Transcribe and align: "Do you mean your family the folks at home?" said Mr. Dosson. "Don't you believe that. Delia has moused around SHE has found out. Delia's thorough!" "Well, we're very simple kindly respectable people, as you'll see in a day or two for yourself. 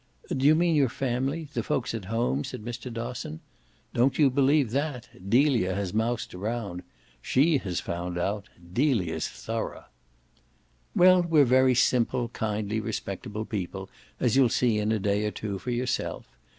"Do 0.35 0.47
you 0.47 0.55
mean 0.55 0.73
your 0.73 0.89
family 0.89 1.47
the 1.53 1.61
folks 1.61 1.93
at 1.93 2.05
home?" 2.05 2.43
said 2.43 2.65
Mr. 2.65 2.91
Dosson. 2.91 3.39
"Don't 3.93 4.17
you 4.17 4.31
believe 4.31 4.71
that. 4.71 5.07
Delia 5.29 5.75
has 5.75 5.93
moused 5.93 6.33
around 6.33 6.81
SHE 7.21 7.59
has 7.59 7.79
found 7.79 8.17
out. 8.17 8.49
Delia's 8.73 9.27
thorough!" 9.27 9.85
"Well, 10.95 11.21
we're 11.21 11.45
very 11.45 11.75
simple 11.75 12.29
kindly 12.29 12.79
respectable 12.79 13.45
people, 13.45 13.91
as 14.19 14.35
you'll 14.35 14.49
see 14.49 14.79
in 14.79 14.91
a 14.91 14.97
day 14.97 15.23
or 15.23 15.29
two 15.31 15.59
for 15.59 15.69
yourself. 15.69 16.25